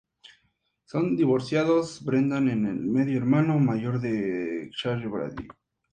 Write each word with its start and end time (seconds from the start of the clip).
Sus 0.01 0.09
padres 0.09 0.41
son 0.85 1.15
divorciados, 1.15 2.03
Brendan 2.03 2.47
es 2.47 2.55
el 2.55 2.87
medio 2.87 3.19
hermano 3.19 3.59
mayor 3.59 3.99
de 4.01 4.71
Cheryl 4.71 5.07
Brady. 5.09 5.45